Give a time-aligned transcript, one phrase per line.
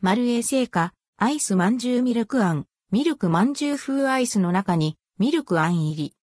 [0.00, 6.14] 丸衛製菓、アイスまんじゅうミルクあん、ミルクまんじゅう風アイスの中に、ミルクあん入り。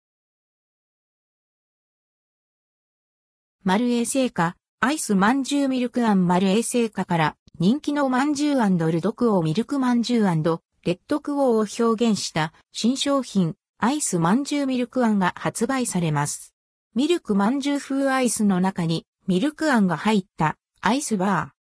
[3.64, 16.54] 丸衛製菓、アイスまんじゅうミルクあん丸衛製菓から人気のまんじゅうルドクオーミルクまんじゅうレッドクオーを表現した新商品アイスまんじゅうミルクあんが発売されます。
[16.94, 21.53] ミルクまんじゅう風アイスの中にミルクあんが入ったアイスバー。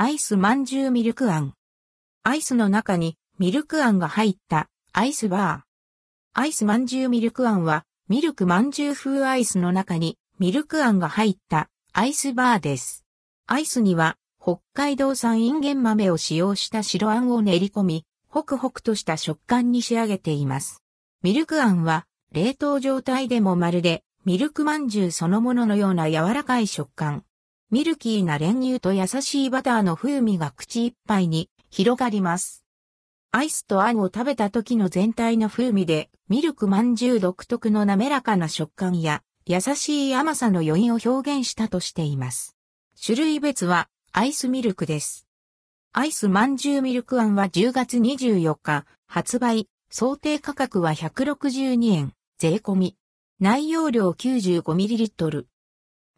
[0.00, 1.54] アイスまんじゅうミルクあん。
[2.22, 6.40] アイスの中にミルクあんが入ったアイスバー。
[6.40, 13.04] アイスまんじゅうミルクあんはミルクまんじゅう風アイスの中にミルクあんが入ったアイスバーです。
[13.48, 20.80] アイスには北海道産インゲン豆を使用した白あんを練り込み、ホクホクとした食感に仕上げています。
[21.24, 27.24] ミルクあんは冷凍状態でもまるでミルクまんじゅうそのもののような柔らかい食感。
[27.70, 32.64] ミルキーな練乳と優しいバターの風味が口いっぱいに広がります。
[33.30, 42.56] アイスとあんを食べた時の全体の風味で、ミルクまんじゅう独特の滑らかな食感や優しい甘さの余韻を表現したとしています。
[43.04, 45.26] 種類別はアイスミルクです。
[45.92, 52.96] アイスまんじゅうミルクあんは10月24日発売、想定価格は162円、税込み。
[53.40, 55.44] 内容量 95ml。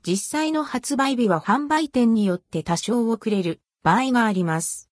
[0.07, 4.89] 実際の発売日は販売店によって多少遅れる場合があります。